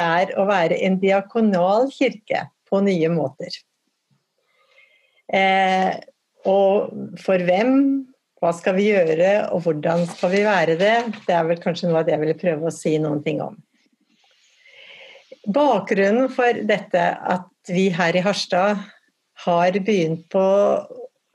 [0.00, 3.54] er å være en diakonal kirke på nye måter.
[5.32, 5.94] Eh,
[6.46, 7.72] og for hvem,
[8.40, 10.96] hva skal vi gjøre, og hvordan skal vi være det?
[11.26, 13.56] Det er vel kanskje noe av det jeg ville prøve å si noen ting om.
[15.46, 18.82] Bakgrunnen for dette at vi her i Harstad
[19.46, 20.42] har begynt på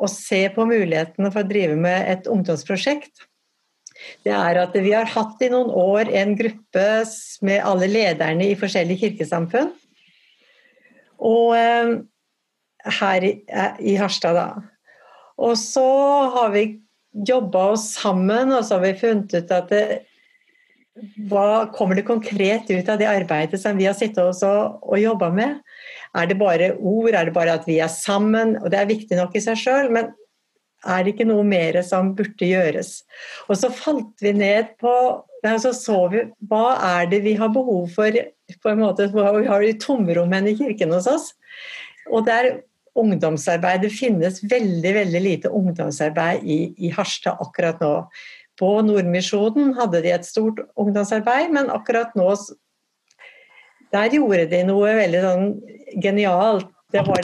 [0.02, 3.28] å se på mulighetene for å drive med et ungdomsprosjekt,
[4.26, 6.88] det er at vi har hatt i noen år en gruppe
[7.46, 9.72] med alle lederne i forskjellige kirkesamfunn.
[11.22, 11.96] Og eh,
[13.02, 14.48] her i, eh, i Harstad, da.
[15.42, 15.90] Og så
[16.36, 16.66] har vi
[17.28, 19.86] jobba oss sammen, og så har vi funnet ut at det,
[21.32, 25.32] hva kommer det konkret ut av det arbeidet som vi har sittet og, og jobba
[25.34, 25.60] med?
[26.18, 28.58] Er det bare ord, er det bare at vi er sammen?
[28.62, 30.12] Og det er viktig nok i seg sjøl, men
[30.86, 33.02] er det ikke noe mer som burde gjøres?
[33.50, 34.94] Og så falt vi ned på
[35.62, 38.14] så så vi hva er det vi har behov for
[38.62, 41.32] på en måte, Vi har de tomrommene i kirken hos oss.
[42.12, 42.62] Og der
[42.96, 47.94] ungdomsarbeid Det finnes veldig veldig lite ungdomsarbeid i, i Harstad akkurat nå.
[48.60, 52.36] På Nordmisjonen hadde de et stort ungdomsarbeid, men akkurat nå
[53.92, 55.48] der gjorde de noe veldig sånn
[56.04, 56.70] genialt.
[56.92, 57.24] Det var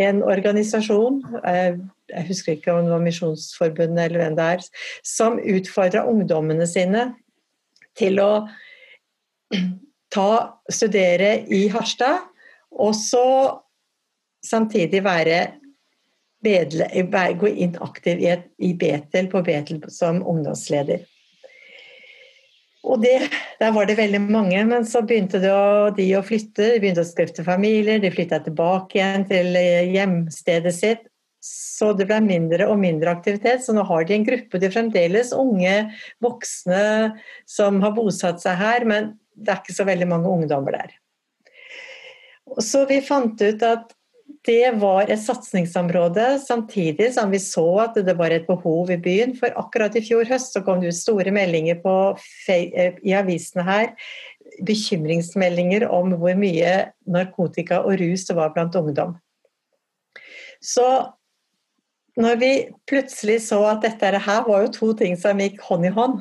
[0.00, 1.76] en organisasjon, eh,
[2.10, 4.66] jeg husker ikke om det var Misjonsforbundet eller hvem det er,
[5.06, 7.10] som utfordra ungdommene sine
[7.98, 8.32] til å
[10.14, 10.30] ta,
[10.70, 12.26] studere i Harstad,
[12.70, 13.26] og så
[14.46, 15.40] samtidig være
[16.40, 16.86] bedle,
[17.38, 21.04] gå inn aktiv i, et, i Betel, på Betel som ungdomsleder.
[22.82, 23.28] Og det,
[23.60, 26.64] Der var det veldig mange, men så begynte å, de å flytte.
[26.72, 31.09] De begynte å stifte familier, de flytta tilbake igjen til eh, hjemstedet sitt.
[31.40, 33.64] Så det ble mindre og mindre aktivitet.
[33.64, 35.76] Så nå har de en gruppe, de fremdeles unge
[36.20, 36.82] voksne
[37.48, 40.92] som har bosatt seg her, men det er ikke så veldig mange ungdommer der.
[42.60, 43.94] Så vi fant ut at
[44.46, 49.34] det var et satsingsområde, samtidig som vi så at det var et behov i byen.
[49.36, 51.94] For akkurat i fjor høst så kom det ut store meldinger på,
[52.48, 53.90] eh, i avisene her.
[54.66, 59.18] Bekymringsmeldinger om hvor mye narkotika og rus det var blant ungdom.
[60.60, 60.86] Så
[62.18, 62.52] når vi
[62.90, 66.20] plutselig så at dette her var jo to ting som gikk hånd i hånd.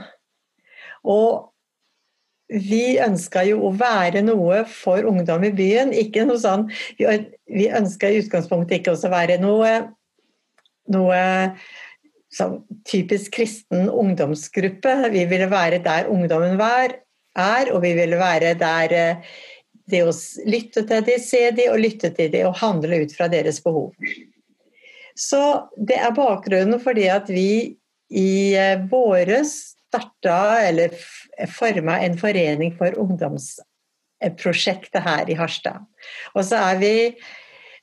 [1.08, 1.50] Og
[2.50, 5.94] vi ønska jo å være noe for ungdom i byen.
[5.94, 6.68] Ikke noe sånn
[6.98, 9.74] Vi ønska i utgangspunktet ikke å være noe,
[10.90, 11.22] noe
[12.34, 14.96] sånn typisk kristen ungdomsgruppe.
[15.14, 16.98] Vi ville være der ungdommen var,
[17.38, 19.24] er, og vi ville være der
[19.90, 20.12] det å
[20.46, 23.94] lytte til dem, se dem og lytte til dem og handle ut fra deres behov.
[25.20, 27.76] Så det er bakgrunnen for det at vi
[28.10, 30.90] i eh, våres starta eller
[31.50, 35.80] forma en forening for ungdomsprosjektet her i Harstad.
[36.36, 36.96] Og så er vi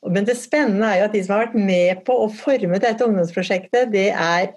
[0.07, 3.07] men det spennende er jo at de som har vært med på å forme dette
[3.07, 4.53] ungdomsprosjektet, det er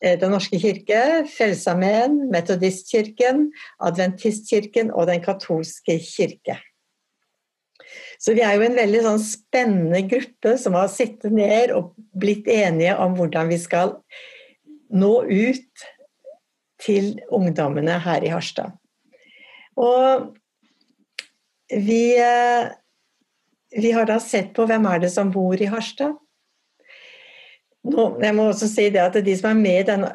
[0.00, 3.50] eh, Den norske kirke, Frelsesarmeen, Metodistkirken,
[3.84, 6.56] Adventistkirken og Den katolske kirke.
[8.24, 12.46] Så vi er jo en veldig sånn spennende gruppe som har sittet ned og blitt
[12.48, 13.98] enige om hvordan vi skal
[14.94, 15.84] nå ut
[16.80, 18.72] til ungdommene her i Harstad.
[19.76, 20.30] Og
[21.68, 22.70] vi, eh,
[23.76, 26.16] vi har da sett på hvem er det som bor i Harstad.
[27.84, 30.06] Nå, jeg må også si det at De som er med den,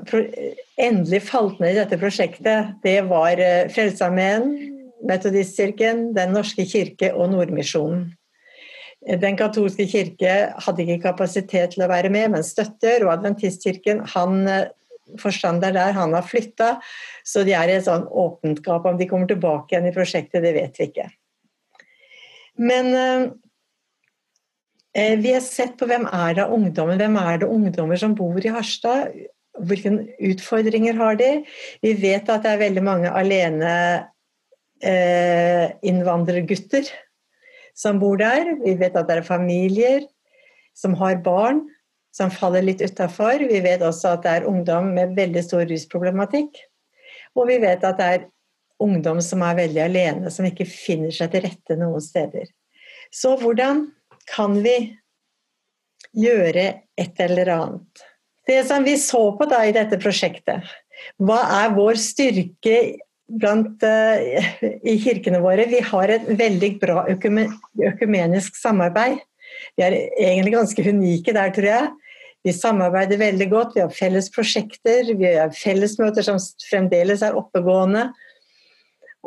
[0.81, 7.31] endelig falt ned i dette prosjektet, det var eh, Frelsesarmeen, Metodistkirken, Den norske kirke og
[7.31, 8.09] Nordmisjonen.
[8.99, 13.05] Den katolske kirke hadde ikke kapasitet til å være med, men støtter.
[13.05, 14.65] Og Adventistkirken han eh,
[15.21, 16.73] forstander der, han har flytta.
[17.23, 18.85] Så de er i et sånn åpent gap.
[18.85, 21.07] Om de kommer tilbake igjen i prosjektet, det vet vi ikke.
[22.59, 23.25] Men eh,
[24.99, 28.43] eh, vi har sett på hvem er det ungdommen, hvem er det ungdommer som bor
[28.43, 29.15] i Harstad?
[29.59, 29.95] Hvilke
[30.27, 31.33] utfordringer har de?
[31.83, 33.71] Vi vet at det er veldig mange alene
[34.79, 36.87] innvandrergutter
[37.75, 38.55] som bor der.
[38.63, 40.07] Vi vet at det er familier
[40.77, 41.65] som har barn
[42.15, 43.43] som faller litt utafor.
[43.49, 46.57] Vi vet også at det er ungdom med veldig stor rusproblematikk.
[47.37, 48.27] Og vi vet at det er
[48.83, 52.47] ungdom som er veldig alene, som ikke finner seg til rette noen steder.
[53.11, 53.87] Så hvordan
[54.29, 54.77] kan vi
[56.17, 56.65] gjøre
[56.99, 58.05] et eller annet?
[58.49, 60.65] Det som vi så på da i dette prosjektet,
[61.21, 62.77] hva er vår styrke
[63.29, 65.67] blant, uh, i kirkene våre?
[65.69, 69.19] Vi har et veldig bra økumenisk samarbeid.
[69.77, 71.89] Vi er egentlig ganske unike der, tror jeg.
[72.47, 76.39] Vi samarbeider veldig godt, vi har felles prosjekter, vi har fellesmøter som
[76.69, 78.07] fremdeles er oppegående.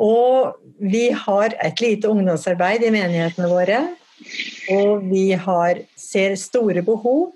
[0.01, 3.83] Og vi har et lite ungdomsarbeid i menighetene våre.
[4.73, 7.33] Og vi har, ser store behov,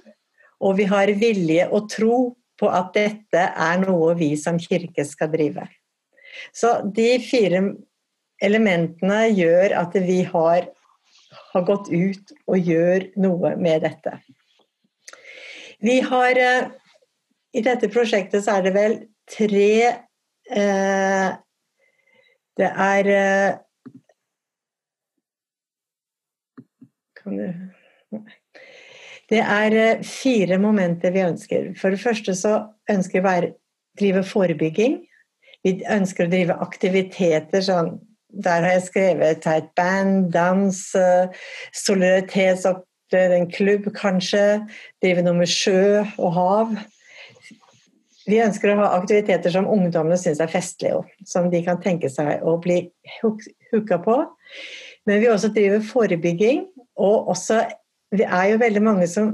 [0.58, 2.20] og vi har vilje og tro
[2.58, 5.68] på at dette er noe vi som kirke skal drive.
[6.56, 7.62] Så de fire
[8.44, 10.68] elementene gjør at vi har,
[11.54, 14.18] har gått ut og gjør noe med dette.
[15.80, 16.70] Vi har eh,
[17.54, 18.98] I dette prosjektet så er det vel
[19.30, 21.30] tre eh,
[22.58, 23.60] Det er eh,
[27.22, 28.24] Kan du
[29.30, 31.74] Det er eh, fire momenter vi ønsker.
[31.76, 32.54] For det første så
[32.90, 33.54] ønsker vi å
[34.00, 35.02] drive forebygging.
[35.66, 41.30] Vi ønsker å drive aktiviteter sånn Der har jeg skrevet et band, dans, eh,
[43.16, 44.68] en klubb kanskje,
[45.02, 46.74] drive noe med sjø og hav.
[48.28, 52.44] Vi ønsker å ha aktiviteter som ungdommene syns er festlige, som de kan tenke seg
[52.44, 52.82] å bli
[53.24, 54.18] hooka på.
[55.08, 56.66] Men vi også driver forebygging,
[56.98, 57.66] og også
[58.08, 59.34] Vi er jo veldig mange som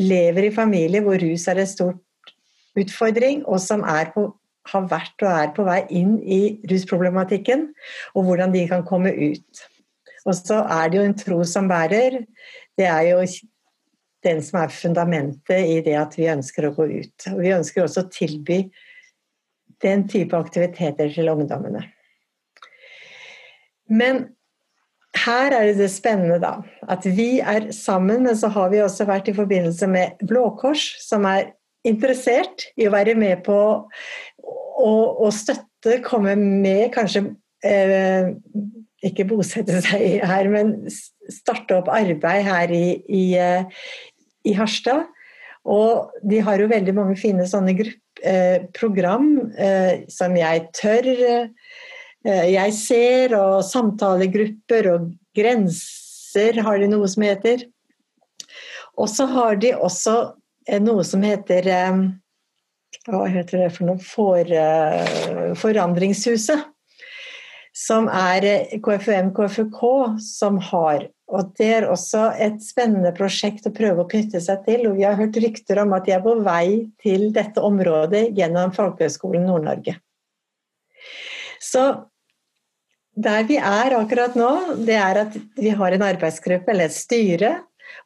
[0.00, 1.90] lever i familier hvor rus er en stor
[2.80, 4.22] utfordring, og som er på,
[4.72, 7.68] har vært og er på vei inn i rusproblematikken,
[8.14, 9.66] og hvordan de kan komme ut.
[10.28, 12.22] Og så er det jo en tro som bærer
[12.78, 13.22] det er jo
[14.26, 17.28] den som er fundamentet i det at vi ønsker å gå ut.
[17.32, 18.62] Og vi ønsker også å tilby
[19.82, 21.84] den type aktiviteter til ungdommene.
[23.88, 24.26] Men
[25.18, 26.58] her er det det spennende, da.
[26.90, 30.90] At vi er sammen, men så har vi også vært i forbindelse med Blå Kors,
[31.02, 31.54] som er
[31.86, 33.58] interessert i å være med på
[34.78, 34.92] å,
[35.26, 37.24] og støtte, komme med, kanskje
[37.66, 38.32] eh,
[39.06, 40.74] ikke bosette seg her, men
[41.30, 43.86] starte opp arbeid her i, i, eh,
[44.48, 45.06] i Harstad.
[45.68, 51.08] Og de har jo veldig mange fine sånne grupp, eh, program eh, som jeg tør,
[52.26, 57.66] eh, jeg ser, og samtalegrupper og grenser har de noe som heter.
[58.98, 60.16] Og så har de også
[60.66, 61.68] eh, noe som heter
[63.08, 64.00] Hva heter det for noe?
[64.02, 64.56] For,
[65.60, 66.66] forandringshuset
[67.78, 68.44] som er
[68.82, 69.80] KFUM KFUK
[70.24, 71.06] som har.
[71.28, 74.86] Og Det er også et spennende prosjekt å prøve å knytte seg til.
[74.88, 78.72] og Vi har hørt rykter om at de er på vei til dette området gjennom
[78.74, 79.98] Folkehøgskolen Nord-Norge.
[81.60, 81.84] Så
[83.18, 84.50] der vi er akkurat nå,
[84.86, 87.54] det er at vi har en arbeidsgruppe, eller et styre.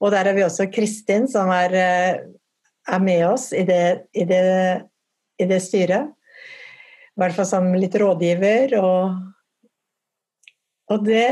[0.00, 1.76] Og der har vi også Kristin, som er,
[2.90, 4.42] er med oss i det, i, det,
[5.38, 6.10] i det styret.
[7.12, 9.20] I hvert fall som litt rådgiver og
[10.90, 11.28] og det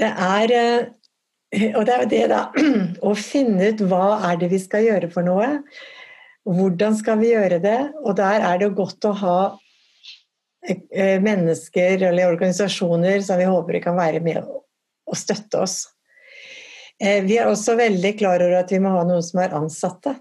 [0.00, 2.42] Det er eh, Og det er jo det, da.
[3.08, 5.48] Å finne ut hva er det vi skal gjøre for noe.
[6.46, 7.80] Hvordan skal vi gjøre det?
[8.04, 9.40] Og der er det jo godt å ha
[10.64, 15.82] eh, mennesker eller organisasjoner som vi håper kan være med og støtte oss.
[17.00, 20.14] Eh, vi er også veldig klar over at vi må ha noen som er ansatte.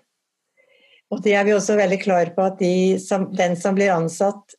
[1.09, 2.97] Og det er vi også veldig klar på at de
[3.37, 4.57] den som blir ansatt,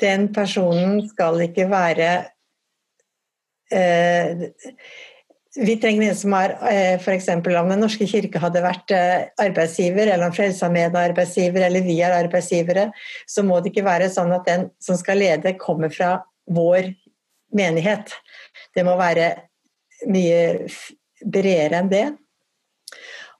[0.00, 2.10] den personen skal ikke være
[3.72, 4.50] eh,
[5.58, 7.28] vi trenger en som er eh, f.eks.
[7.34, 7.42] om
[7.72, 12.14] Den norske kirke hadde vært eh, arbeidsgiver, eller om Frelsesarmeen er arbeidsgiver, eller vi er
[12.14, 12.90] arbeidsgivere,
[13.26, 16.92] så må det ikke være sånn at den som skal lede, kommer fra vår
[17.56, 18.14] menighet.
[18.76, 19.32] Det må være
[20.06, 20.68] mye
[21.24, 22.06] bredere enn det.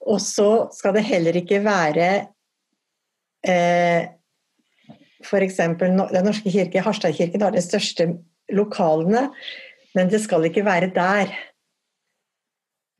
[0.09, 2.09] Og så skal det heller ikke være
[3.47, 4.09] eh,
[5.21, 5.61] F.eks.
[5.81, 8.09] Den norske kirke, Harstadkirken, har de største
[8.51, 9.29] lokalene,
[9.97, 11.33] men det skal ikke være der.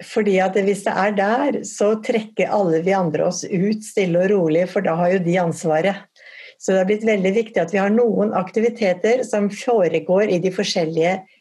[0.05, 4.31] Fordi at Hvis det er der, så trekker alle vi andre oss ut stille og
[4.33, 6.07] rolig, for da har jo de ansvaret.
[6.61, 10.53] Så det har blitt veldig viktig at vi har noen aktiviteter som foregår i de
[10.53, 11.39] forskjellige eh,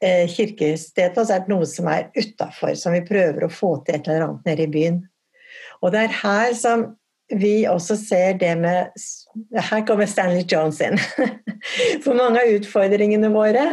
[0.00, 3.98] kirkestedene, og så er det noe som er utafor, som vi prøver å få til
[3.98, 5.02] et eller annet nede i byen.
[5.80, 6.86] Og det er her som
[7.30, 8.90] vi også ser det med
[9.54, 10.98] Her kommer Stanley Jones inn.
[12.02, 13.66] For mange av utfordringene våre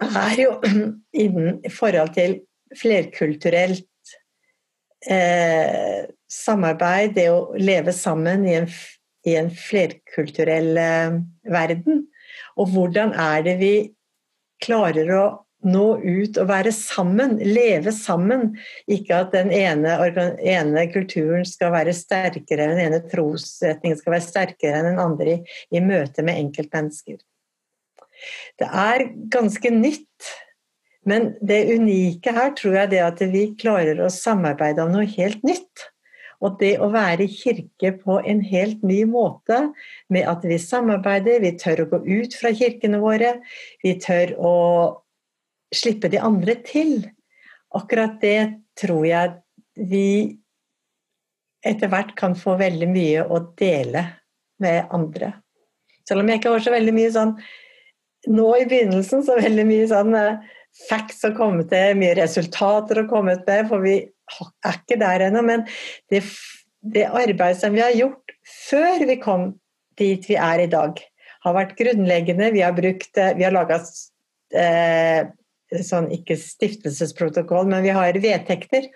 [0.00, 0.56] er jo
[1.24, 2.40] innen forhold til
[2.80, 4.14] flerkulturelt
[5.10, 8.68] eh, samarbeid, det å leve sammen i en,
[9.26, 11.18] i en flerkulturell eh,
[11.50, 12.04] verden.
[12.58, 13.74] Og hvordan er det vi
[14.64, 15.24] klarer å
[15.66, 18.54] nå ut og være sammen, leve sammen.
[18.90, 19.96] Ikke at den ene,
[20.40, 25.40] ene kulturen skal være sterkere, den ene trosretningen skal være sterkere enn den andre i,
[25.76, 27.20] i møte med enkeltmennesker.
[28.60, 30.32] Det er ganske nytt,
[31.08, 35.44] men det unike her tror jeg er at vi klarer å samarbeide om noe helt
[35.46, 35.89] nytt.
[36.40, 39.58] Og det å være kirke på en helt ny måte,
[40.08, 43.34] med at vi samarbeider, vi tør å gå ut fra kirkene våre,
[43.84, 44.54] vi tør å
[45.74, 47.02] slippe de andre til.
[47.76, 48.38] Akkurat det
[48.80, 49.36] tror jeg
[49.90, 50.06] vi
[51.66, 54.06] etter hvert kan få veldig mye å dele
[54.64, 55.34] med andre.
[56.08, 57.34] Selv om jeg ikke har så veldig mye sånn
[58.28, 60.56] nå i begynnelsen så veldig mye sånn eh,
[60.88, 65.42] facts å komme til, mye resultater å komme med, for vi er ikke der ennå.
[65.46, 65.66] Men
[66.12, 66.22] det,
[66.80, 68.36] det arbeidet som vi har gjort
[68.68, 69.52] før vi kom
[70.00, 71.00] dit vi er i dag,
[71.44, 72.50] har vært grunnleggende.
[72.54, 73.80] Vi har brukt eh, har laga
[74.56, 75.28] eh,
[75.86, 78.88] sånn ikke stiftelsesprotokoll, men vi har vedtekter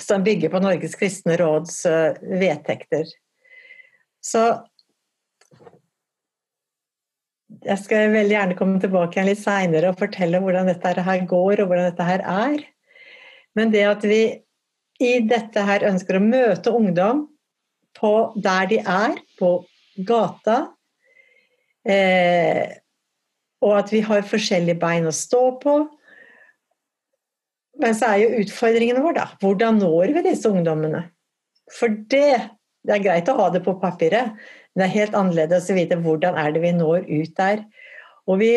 [0.00, 3.08] som bygger på Norges kristne råds uh, vedtekter.
[4.20, 4.42] Så
[7.66, 11.62] jeg skal veldig gjerne komme tilbake igjen litt seinere og fortelle hvordan dette her går
[11.62, 12.60] og hvordan dette her er.
[13.58, 14.20] Men det at vi
[15.02, 17.26] i dette her ønsker å møte ungdom
[17.96, 18.12] på
[18.44, 19.50] der de er, på
[20.06, 20.58] gata,
[21.88, 22.76] eh,
[23.64, 25.76] og at vi har forskjellige bein å stå på.
[27.80, 29.26] Men så er jo utfordringen vår, da.
[29.40, 31.06] Hvordan når vi disse ungdommene?
[31.72, 32.36] For det,
[32.86, 34.36] det er greit å ha det på papiret,
[34.76, 37.62] men det er helt annerledes å vite hvordan er det vi når ut der.
[38.28, 38.50] Og vi,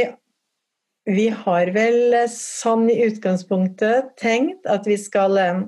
[1.08, 5.62] vi har vel sånn i utgangspunktet tenkt at vi skal eh,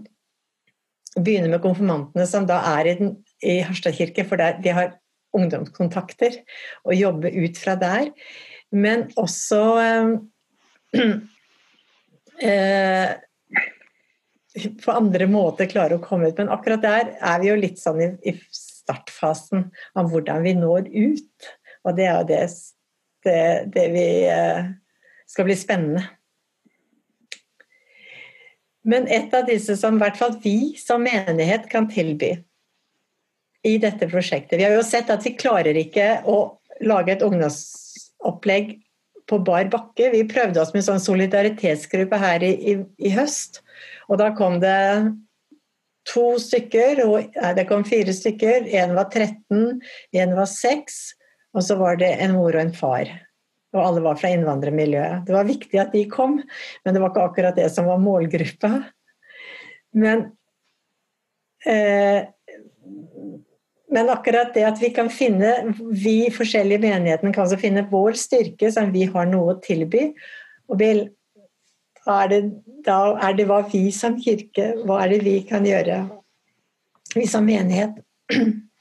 [1.15, 4.91] begynne med konfirmantene som da er i, den, i Harstad kirke, for der, de har
[5.31, 6.41] ungdomskontakter,
[6.83, 8.11] og jobbe ut fra der.
[8.75, 10.11] Men også eh,
[12.51, 13.15] eh,
[14.83, 16.35] på andre måter klare å komme ut.
[16.43, 18.35] Men akkurat der er vi jo litt sånn i, i
[18.91, 21.51] startfasen av hvordan vi når ut.
[21.87, 22.41] Og det er det,
[23.25, 23.41] det,
[23.73, 24.71] det vi eh,
[25.29, 26.03] skal bli spennende.
[28.83, 32.33] Men et av disse som i hvert fall vi som menighet kan tilby
[33.61, 38.79] i dette prosjektet Vi har jo sett at vi klarer ikke å lage et ungdomsopplegg
[39.29, 40.09] på bar bakke.
[40.15, 43.61] Vi prøvde oss med en sånn solidaritetsgruppe her i, i, i høst.
[44.09, 44.73] Og da kom det
[46.09, 48.67] to stykker, og nei, det kom fire stykker.
[48.81, 49.81] En var 13,
[50.23, 50.97] en var 6,
[51.55, 53.11] og så var det en mor og en far.
[53.71, 55.25] Og alle var fra innvandrermiljøet.
[55.27, 56.39] Det var viktig at de kom,
[56.83, 58.73] men det var ikke akkurat det som var målgruppa.
[59.95, 60.25] Men,
[61.65, 62.27] eh,
[63.91, 68.71] men akkurat det at vi kan finne, vi forskjellige menighetene kan altså finne vår styrke,
[68.71, 70.09] som vi har noe å tilby.
[70.71, 71.05] Og vil
[72.05, 72.41] da er, det,
[72.85, 76.01] da er det hva vi som kirke, hva er det vi kan gjøre,
[77.15, 78.01] vi som menighet.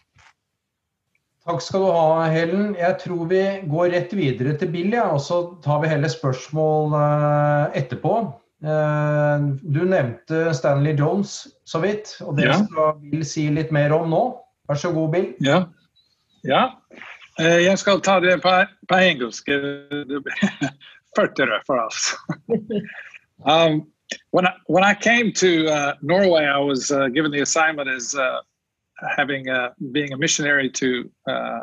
[1.51, 2.75] Takk skal du ha, Helen.
[2.79, 6.95] Jeg tror vi går rett videre til Bill, ja, og så tar vi heller spørsmål
[6.99, 8.15] eh, etterpå.
[8.61, 12.59] Eh, du nevnte Stanley Jones så vidt, og det ja.
[12.61, 14.23] skal Bill si litt mer om nå.
[14.71, 15.31] Vær så god, Bill.
[15.43, 15.65] Ja.
[16.47, 16.63] ja.
[17.41, 18.53] Eh, jeg skal ta det på,
[18.89, 19.49] på engelsk.
[21.17, 22.13] 40 for oss.
[23.45, 23.87] Um,
[24.31, 28.15] when I when I came to uh, Norway, I was uh, given the assignment as
[28.15, 28.41] uh,
[29.17, 31.61] having uh, being a missionary to uh,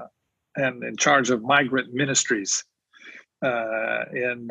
[0.56, 2.64] and in charge of migrant ministries
[3.44, 4.50] uh, in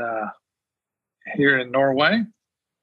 [1.35, 2.23] here in Norway,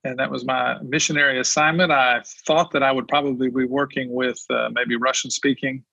[0.03, 1.91] and that was my missionary assignment.
[1.91, 4.37] I thought that I would probably be working with
[4.71, 5.83] maybe Russian speaking,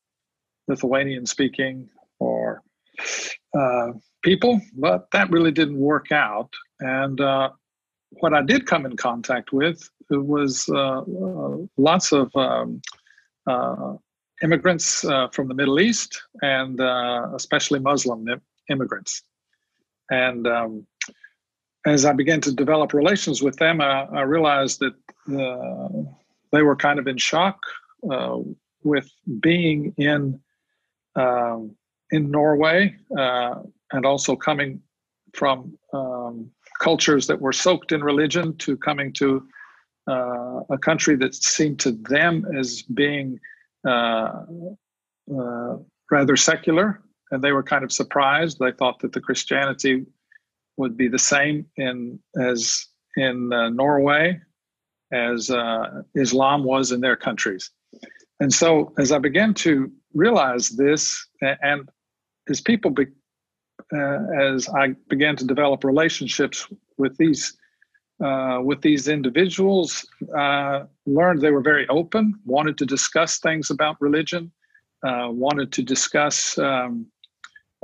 [0.66, 1.88] Lithuanian speaking,
[2.18, 2.62] or
[4.24, 6.52] people, but that really didn't work out.
[6.80, 7.20] And
[8.10, 12.82] what I did come in contact with was uh, uh, lots of um,
[13.46, 13.94] uh,
[14.42, 18.26] immigrants uh, from the Middle East and uh, especially Muslim
[18.68, 19.22] immigrants.
[20.10, 20.86] And um,
[21.86, 24.94] as I began to develop relations with them, I, I realized that
[25.32, 26.10] uh,
[26.52, 27.60] they were kind of in shock
[28.82, 30.40] with being in
[31.14, 31.76] um,
[32.10, 34.80] in Norway and also coming
[35.32, 36.50] from um,
[36.80, 39.46] cultures that were soaked in religion to coming to
[40.08, 43.38] uh, a country that seemed to them as being
[43.86, 44.42] uh,
[45.38, 45.76] uh,
[46.10, 48.58] rather secular, and they were kind of surprised.
[48.58, 50.06] They thought that the Christianity
[50.76, 54.40] would be the same in as in uh, Norway
[55.12, 57.70] as uh, Islam was in their countries.
[58.40, 61.88] And so, as I began to realize this, and
[62.48, 63.06] as people be,
[63.92, 66.66] as I began to develop relationships
[66.96, 67.56] with these
[68.24, 70.06] uh, with these individuals,
[70.36, 74.52] uh, learned they were very open, wanted to discuss things about religion,
[75.02, 77.06] uh, wanted to discuss um,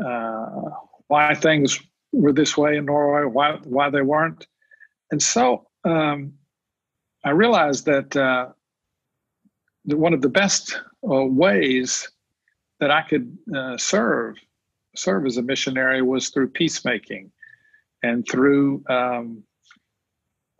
[0.04, 0.46] uh,
[1.08, 1.80] why things
[2.12, 4.46] were this way in Norway, why why they weren't,
[5.10, 6.34] and so um,
[7.24, 8.48] I realized that uh,
[9.84, 10.78] one of the best
[11.10, 12.08] uh, ways
[12.80, 14.36] that I could uh, serve
[14.98, 17.30] serve as a missionary was through peacemaking
[18.02, 19.42] and through um,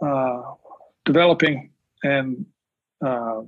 [0.05, 0.43] uh,
[1.05, 1.71] developing
[2.03, 2.47] and
[3.05, 3.43] uh,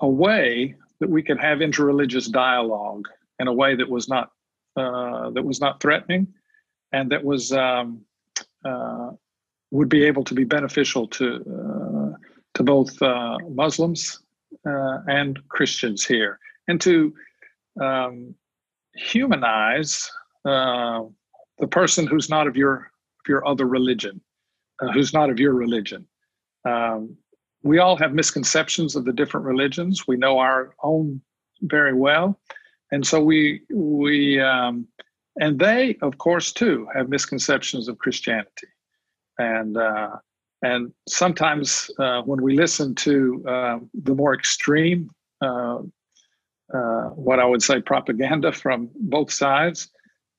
[0.00, 3.06] a way that we could have interreligious dialogue
[3.38, 4.30] in a way that was not
[4.76, 6.28] uh, that was not threatening
[6.92, 8.02] and that was um,
[8.64, 9.10] uh,
[9.70, 12.16] would be able to be beneficial to uh,
[12.54, 14.20] to both uh, Muslims
[14.64, 17.14] and Christians here, and to
[17.80, 18.34] um,
[18.94, 20.10] humanize
[20.44, 21.02] uh,
[21.58, 24.20] the person who's not of your of your other religion,
[24.94, 26.06] who's not of your religion.
[26.64, 27.16] Um,
[27.62, 30.06] we all have misconceptions of the different religions.
[30.06, 31.20] We know our own
[31.62, 32.38] very well,
[32.90, 34.86] and so we we um,
[35.40, 38.68] and they, of course, too, have misconceptions of Christianity,
[39.38, 40.16] and uh,
[40.62, 45.78] and sometimes uh, when we listen to uh, the more extreme, uh,
[46.74, 49.88] uh, what I would say, propaganda from both sides,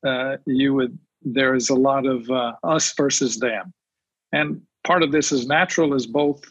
[0.05, 2.29] uh, you would there is a lot of
[2.63, 3.73] us versus them,
[4.31, 6.41] and part of this is natural, as both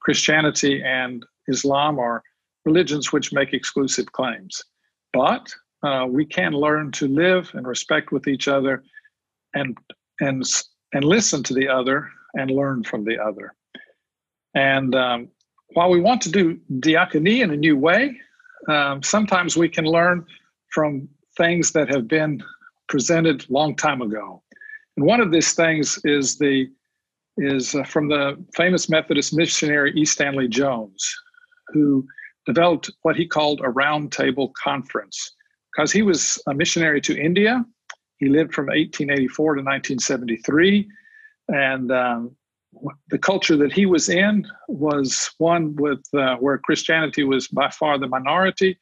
[0.00, 2.22] Christianity and Islam are
[2.64, 4.62] religions which make exclusive claims,
[5.12, 5.52] but
[5.82, 8.84] uh, we can learn to live and respect with each other
[9.54, 9.76] and
[10.20, 10.44] and
[10.92, 13.54] and listen to the other and learn from the other.
[14.54, 15.28] And um,
[15.74, 18.20] while we want to do diaconia in a new way
[18.68, 20.24] um, sometimes we can learn
[20.70, 22.42] from things that have been
[22.88, 24.42] presented long time ago
[24.96, 26.68] and one of these things is the
[27.38, 31.14] is uh, from the famous methodist missionary e stanley jones
[31.68, 32.06] who
[32.46, 35.34] developed what he called a roundtable conference
[35.72, 37.64] because he was a missionary to India.
[38.18, 40.88] He lived from 1884 to 1973.
[41.48, 42.36] And um,
[43.08, 47.98] the culture that he was in was one with uh, where Christianity was by far
[47.98, 48.78] the minority,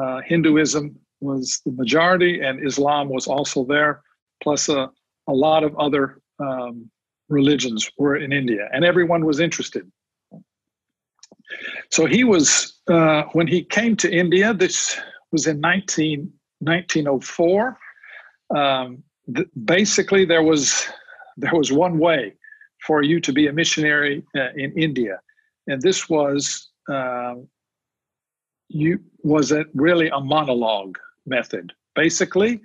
[0.00, 4.02] uh, Hinduism was the majority, and Islam was also there,
[4.42, 4.90] plus a,
[5.26, 6.90] a lot of other um,
[7.28, 9.90] religions were in India, and everyone was interested.
[11.90, 14.98] So he was, uh, when he came to India, this
[15.32, 17.78] was in 19, 1904.
[18.54, 19.02] Um,
[19.34, 20.86] th- basically, there was
[21.36, 22.34] there was one way
[22.86, 25.20] for you to be a missionary uh, in India,
[25.66, 27.34] and this was uh,
[28.68, 31.72] you was it really a monologue method.
[31.94, 32.60] Basically,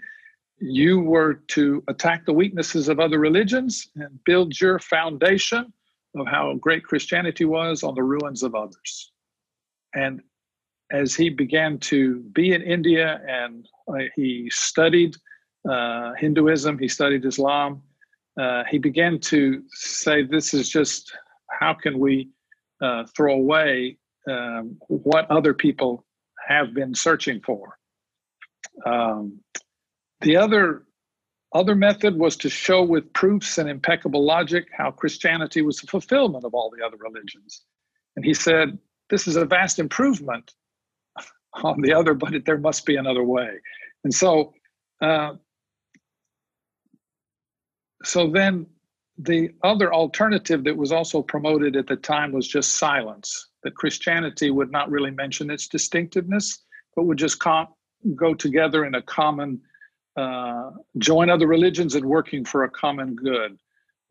[0.60, 5.74] you were to attack the weaknesses of other religions and build your foundation
[6.16, 9.12] of how great Christianity was on the ruins of others.
[9.96, 10.22] And
[10.92, 15.16] as he began to be in India and uh, he studied
[15.70, 17.82] uh, Hinduism, he studied Islam,
[18.40, 21.16] uh, he began to say, This is just
[21.60, 22.30] how can we
[22.82, 23.98] uh, throw away
[24.30, 26.06] um, what other people
[26.48, 27.78] have been searching for?
[28.86, 29.40] Um,
[30.22, 30.84] the other
[31.54, 36.46] other method was to show with proofs and impeccable logic how Christianity was the fulfillment
[36.46, 37.62] of all the other religions.
[38.16, 38.78] And he said,
[39.10, 40.54] This is a vast improvement
[41.54, 43.50] on the other, but it, there must be another way.
[44.04, 44.54] And so,
[45.02, 45.34] uh,
[48.04, 48.66] so then
[49.18, 54.50] the other alternative that was also promoted at the time was just silence, that Christianity
[54.50, 56.64] would not really mention its distinctiveness,
[56.96, 57.68] but would just com-
[58.16, 59.62] go together in a common,
[60.16, 63.58] uh, join other religions and working for a common good.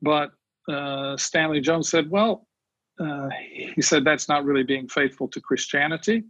[0.00, 0.33] But
[0.68, 2.46] uh, Stanley Jones said, well,
[3.00, 6.24] uh, he said that's not really being faithful to Christianity.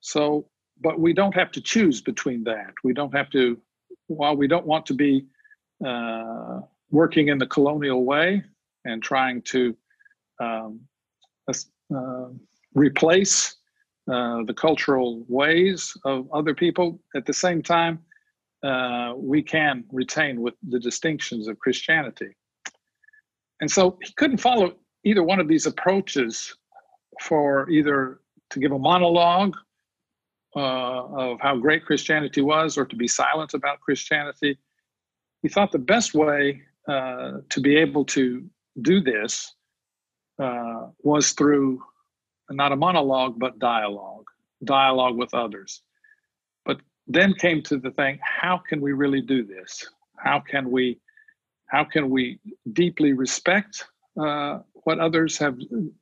[0.00, 0.48] So,
[0.80, 2.72] but we don't have to choose between that.
[2.82, 3.58] We don't have to,
[4.06, 5.26] while we don't want to be
[5.84, 8.42] uh, working in the colonial way
[8.84, 9.76] and trying to
[10.40, 10.80] um,
[11.94, 12.28] uh,
[12.74, 13.56] replace
[14.10, 18.00] uh, the cultural ways of other people, at the same time,
[18.64, 22.36] uh, we can retain with the distinctions of Christianity.
[23.60, 26.54] And so he couldn't follow either one of these approaches
[27.20, 28.20] for either
[28.50, 29.56] to give a monologue
[30.56, 34.58] uh, of how great Christianity was or to be silent about Christianity.
[35.42, 38.44] He thought the best way uh, to be able to
[38.82, 39.54] do this
[40.42, 41.80] uh, was through
[42.50, 44.26] not a monologue, but dialogue,
[44.64, 45.82] dialogue with others.
[46.64, 49.88] But then came to the thing how can we really do this?
[50.16, 50.98] How can we?
[51.66, 52.40] How can we
[52.72, 53.84] deeply respect
[54.20, 55.56] uh, what others have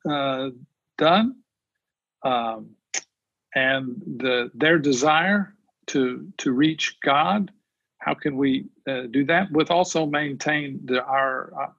[0.09, 0.49] uh,
[0.97, 1.35] done?
[2.23, 2.71] Um,
[3.55, 5.55] and the, their desire
[5.87, 7.51] to to reach God.
[7.99, 11.73] How can we uh, do that with also maintain the, our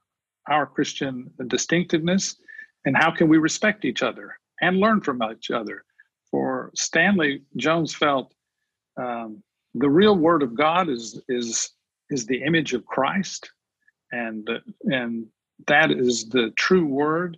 [0.47, 2.35] our Christian distinctiveness,
[2.85, 5.83] and how can we respect each other and learn from each other
[6.31, 8.33] for Stanley Jones felt
[8.97, 9.43] um,
[9.75, 11.71] the real Word of God is is
[12.09, 13.51] is the image of Christ,
[14.11, 14.49] and
[14.85, 15.27] and
[15.67, 17.37] that is the true Word.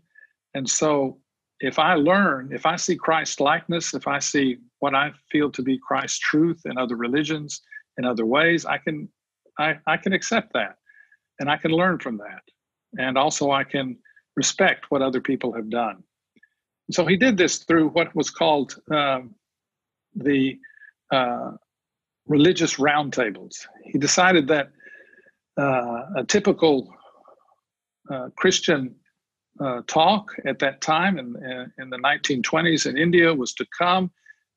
[0.54, 1.20] And so,
[1.60, 5.62] if I learn, if I see Christ likeness, if I see what I feel to
[5.62, 7.62] be Christ's truth in other religions,
[7.98, 9.10] in other ways, I can
[9.58, 10.78] I, I can accept that,
[11.40, 12.44] and I can learn from that,
[12.98, 13.98] and also I can
[14.36, 16.04] respect what other people have done.
[16.92, 19.36] So he did this through what was called um,
[20.16, 20.60] the
[21.12, 21.52] uh,
[22.28, 23.66] religious roundtables.
[23.86, 24.72] He decided that
[25.58, 26.94] uh, a typical
[28.12, 28.96] uh, Christian
[29.60, 31.36] uh, talk at that time in,
[31.78, 34.12] in the 1920s in India was to come,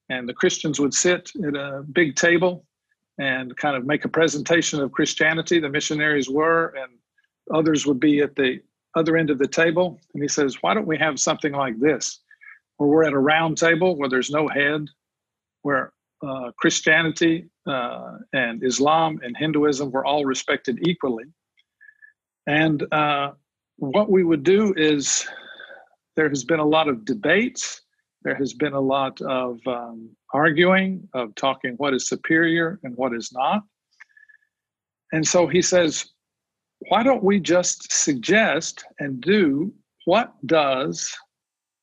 [0.08, 2.64] and the Christians would sit at a big table
[3.18, 5.58] and kind of make a presentation of Christianity.
[5.58, 6.92] The missionaries were, and
[7.52, 8.60] others would be at the
[8.96, 10.00] other end of the table.
[10.14, 12.20] And he says, Why don't we have something like this,
[12.78, 14.86] where we're at a round table where there's no head,
[15.62, 15.92] where
[16.26, 21.26] uh, Christianity uh, and Islam and Hinduism were all respected equally.
[22.46, 23.32] And uh,
[23.76, 25.26] what we would do is
[26.16, 27.82] there has been a lot of debates,
[28.22, 33.14] there has been a lot of um, arguing, of talking what is superior and what
[33.14, 33.62] is not.
[35.12, 36.06] And so he says,
[36.88, 39.72] why don't we just suggest and do
[40.04, 41.14] what does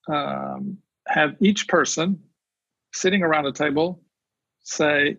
[0.08, 2.20] um, have each person
[2.94, 4.02] sitting around a table
[4.64, 5.18] say,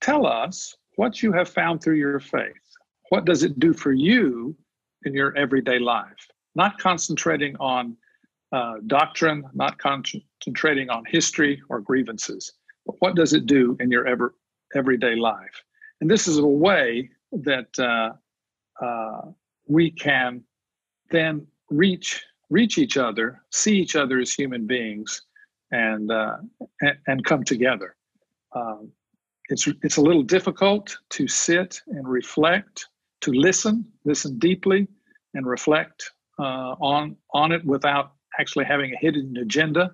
[0.00, 2.56] Tell us what you have found through your faith.
[3.10, 4.56] What does it do for you
[5.04, 6.26] in your everyday life?
[6.56, 7.96] Not concentrating on
[8.52, 12.52] uh, doctrine, not concentrating on history or grievances,
[12.84, 14.34] but what does it do in your ever,
[14.74, 15.62] everyday life?
[16.00, 18.16] And this is a way that uh,
[18.80, 19.22] uh,
[19.66, 20.42] we can
[21.10, 25.22] then reach reach each other, see each other as human beings,
[25.70, 26.36] and uh,
[26.80, 27.96] and, and, come together.
[28.54, 28.90] Um,
[29.48, 32.88] it's it's a little difficult to sit and reflect,
[33.22, 34.86] to listen, listen deeply,
[35.34, 39.92] and reflect uh, on on it without actually having a hidden agenda.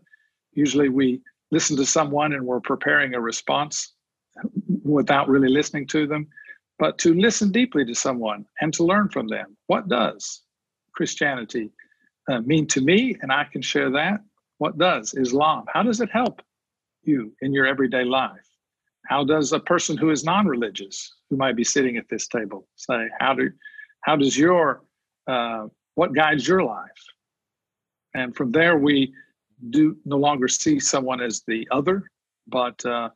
[0.53, 3.95] Usually, we listen to someone and we're preparing a response
[4.85, 6.29] without really listening to them
[6.79, 9.57] but to listen deeply to someone and to learn from them.
[9.67, 10.43] What does
[10.95, 11.71] Christianity
[12.31, 13.17] uh, mean to me?
[13.21, 14.21] And I can share that.
[14.59, 15.65] What does Islam?
[15.73, 16.43] How does it help
[17.03, 18.47] you in your everyday life?
[19.07, 23.09] How does a person who is non-religious, who might be sitting at this table, say,
[23.19, 23.51] how do,
[24.03, 24.83] how does your,
[25.27, 27.03] uh, what guides your life?
[28.15, 29.15] And from there, we
[29.71, 32.05] do no longer see someone as the other,
[32.47, 33.11] but uh,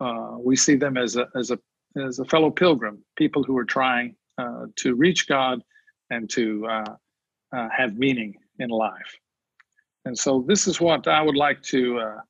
[0.00, 1.58] uh, we see them as a as a
[1.96, 5.62] as a fellow pilgrim, people who are trying uh, to reach God
[6.10, 6.96] and to uh,
[7.54, 9.16] uh, have meaning in life.
[10.04, 12.20] And so, this is what I would like to uh,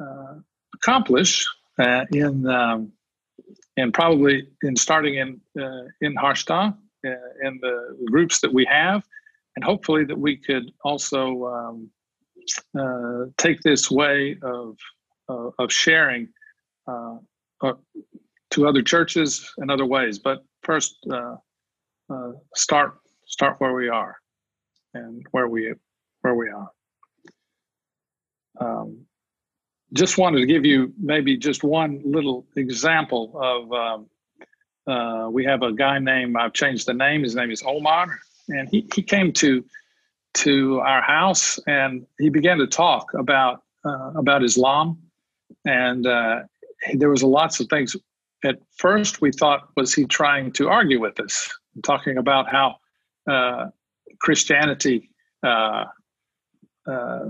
[0.00, 0.34] uh,
[0.74, 1.46] accomplish
[1.78, 2.92] uh, in um,
[3.76, 5.40] and probably in starting in
[6.00, 9.02] in Harstad in the groups that we have,
[9.56, 11.46] and hopefully that we could also
[12.74, 14.76] um, take this way of
[15.28, 16.28] of sharing
[18.50, 20.18] to other churches and other ways.
[20.18, 21.36] But first, uh,
[22.12, 24.16] uh, start start where we are
[24.94, 25.72] and where we
[26.22, 26.70] where we are.
[28.60, 29.06] Um,
[29.92, 33.72] just wanted to give you maybe just one little example of.
[33.72, 34.06] Um,
[34.86, 37.22] uh, we have a guy named I've changed the name.
[37.22, 39.64] His name is Omar, and he he came to
[40.32, 44.98] to our house and he began to talk about uh, about Islam,
[45.64, 46.40] and uh,
[46.94, 47.94] there was lots of things
[48.44, 51.50] at first we thought, was he trying to argue with us,
[51.82, 52.76] talking about how
[53.30, 53.66] uh,
[54.20, 55.10] Christianity,
[55.42, 55.84] uh,
[56.86, 57.20] uh,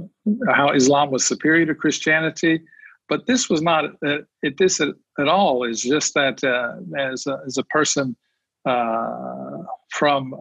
[0.49, 2.61] how Islam was superior to Christianity.
[3.09, 5.64] But this was not uh, it, this at, at, all.
[5.64, 8.16] Is just that uh, as a, as a person
[8.64, 9.59] uh,
[9.90, 10.35] from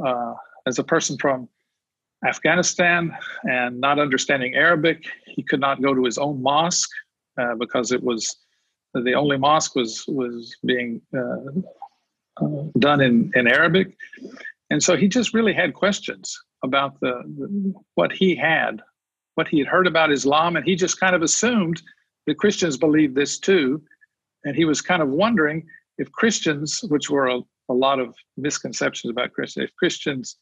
[0.67, 1.49] as a person from
[2.27, 3.11] Afghanistan
[3.43, 6.91] and not understanding Arabic, he could not go to his own mosque
[7.57, 8.35] because it was
[8.93, 11.51] the only mosque was was being uh,
[12.41, 13.95] uh, done in, in Arabic,
[14.69, 18.81] and so he just really had questions about the, the, what he had,
[19.35, 21.81] what he had heard about Islam, and he just kind of assumed
[22.27, 23.81] that Christians believed this too,
[24.43, 25.65] and he was kind of wondering
[25.97, 30.37] if Christians, which were a, a lot of misconceptions about Christians, if Christians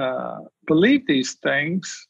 [0.00, 2.08] uh, believed these things,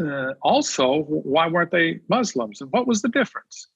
[0.00, 3.68] uh, also why weren't they Muslims, and what was the difference?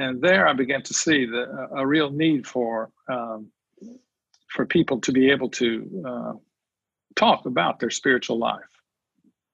[0.00, 3.50] And there I began to see the, a real need for um,
[4.48, 6.32] for people to be able to uh,
[7.14, 8.72] talk about their spiritual life,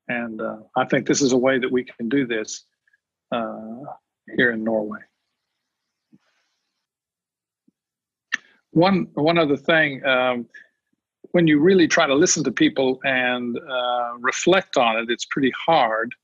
[0.08, 2.64] and uh, I think this is a way that we can do this
[3.32, 3.80] uh,
[4.36, 5.00] here in Norway.
[8.70, 10.46] One one other thing, um,
[11.32, 15.52] when you really try to listen to people and uh, reflect on it, it's pretty
[15.66, 16.14] hard.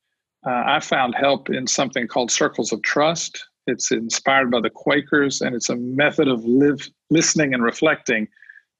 [0.46, 3.44] Uh, I found help in something called Circles of Trust.
[3.66, 8.29] It's inspired by the Quakers, and it's a method of live, listening and reflecting,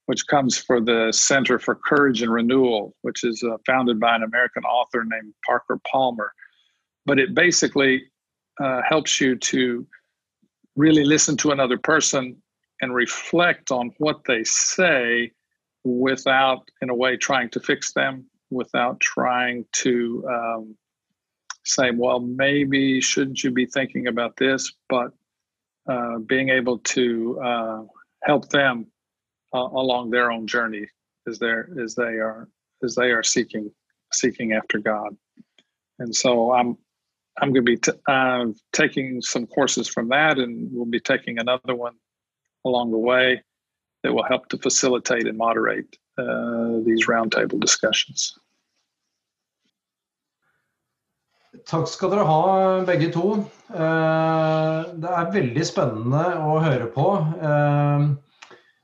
[0.07, 4.23] which comes for the Center for Courage and Renewal, which is uh, founded by an
[4.23, 6.33] American author named Parker Palmer.
[7.07, 8.03] But it basically
[8.61, 9.87] uh, helps you to
[10.77, 12.43] really listen to another person
[12.81, 15.31] and reflect on what they say
[15.85, 20.77] without, in a way, trying to fix them, without trying to um,
[21.65, 25.13] say, well, maybe shouldn't you be thinking about this, but
[25.89, 27.83] uh, being able to uh,
[28.23, 28.87] help them
[29.55, 30.87] uh, along their own journey
[31.27, 32.49] as they as they are
[32.83, 33.71] as they are seeking
[34.13, 35.17] seeking after God.
[35.99, 36.77] And so I'm
[37.41, 41.39] I'm going to be t- uh, taking some courses from that, and we'll be taking
[41.39, 41.95] another one
[42.65, 43.43] along the way
[44.03, 48.39] that will help to facilitate and moderate uh, these roundtable discussions.
[51.53, 52.43] Takk skal dere ha,
[52.89, 53.35] begge to.
[53.77, 57.09] Eh, det er veldig spennende å høre på.
[57.21, 58.07] Eh,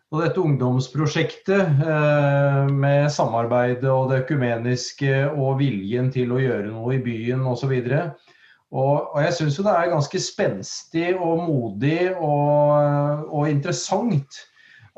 [0.09, 6.99] og dette ungdomsprosjektet eh, med samarbeidet og det økumeniske og viljen til å gjøre noe
[6.99, 7.73] i byen osv.
[7.73, 14.43] Og, og jeg syns jo det er ganske spenstig og modig og, og, interessant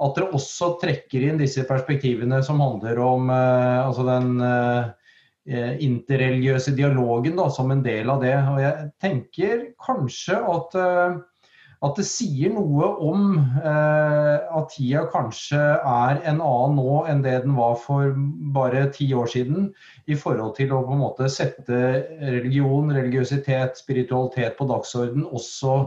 [0.00, 4.40] at dere også trekker inn disse perspektivene som handler om altså den
[5.48, 8.36] interreligiøse dialogen da, som en del av det.
[8.52, 11.14] Og jeg tenker kanskje at, eh,
[11.80, 17.38] at det sier noe om eh, at tida kanskje er en annen nå enn det
[17.46, 18.12] den var for
[18.54, 19.72] bare ti år siden,
[20.06, 21.80] i forhold til å på en måte sette
[22.20, 25.80] religion, religiøsitet, spiritualitet på dagsorden også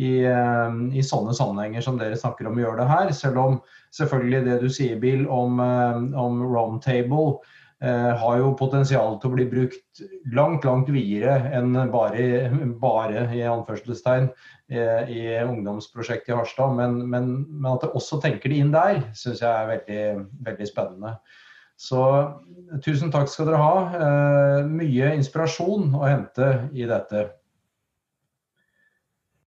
[0.00, 3.10] i, i, sånne sammenhenger som dere snakker om å gjøre det her.
[3.12, 3.58] Selv om
[3.92, 9.46] selvfølgelig det du sier, Bill, om, om roundtable Eh, har jo potensial til å bli
[9.50, 12.26] brukt langt, langt videre enn bare,
[12.78, 14.28] bare i anførselstegn
[14.70, 16.76] eh, i ungdomsprosjektet i Harstad.
[16.78, 20.04] Men, men, men at jeg også tenker det inn der, syns jeg er veldig,
[20.46, 21.16] veldig spennende.
[21.82, 22.02] Så
[22.84, 23.76] tusen takk skal dere ha.
[23.98, 27.26] Eh, mye inspirasjon å hente i dette.